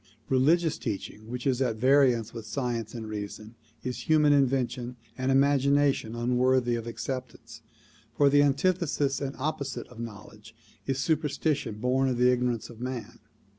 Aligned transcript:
Religious 0.29 0.79
teaching 0.79 1.27
which 1.29 1.45
is 1.45 1.61
at 1.61 1.75
variance 1.75 2.33
with 2.33 2.47
science 2.47 2.95
and 2.95 3.07
reason 3.07 3.53
is 3.83 4.09
human 4.09 4.33
invention 4.33 4.95
and 5.15 5.31
imagination 5.31 6.15
unworthy 6.15 6.73
of 6.73 6.87
acceptance, 6.87 7.61
for 8.17 8.27
the 8.27 8.41
an 8.41 8.55
tithesis 8.55 9.21
and 9.21 9.35
opposite 9.37 9.85
of 9.89 9.99
knowledge 9.99 10.55
is 10.87 10.97
superstition 10.97 11.75
born 11.79 12.09
of 12.09 12.17
the 12.17 12.35
ignor 12.35 12.53
ance 12.55 12.67
of 12.67 12.81
man. 12.81 13.19